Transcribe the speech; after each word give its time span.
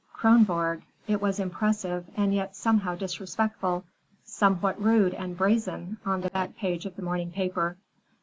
"Kronborg": 0.15 0.81
it 1.07 1.21
was 1.21 1.39
impressive 1.39 2.07
and 2.17 2.33
yet, 2.33 2.55
somehow, 2.55 2.95
disrespectful; 2.95 3.83
somewhat 4.25 4.81
rude 4.81 5.13
and 5.13 5.37
brazen, 5.37 5.97
on 6.03 6.21
the 6.21 6.31
back 6.31 6.55
page 6.55 6.87
of 6.87 6.95
the 6.95 7.03
morning 7.03 7.31
paper. 7.31 7.77